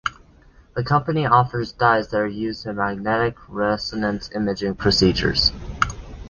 [0.75, 5.51] The company offers dyes that are used in magnetic-resonance-imaging procedures.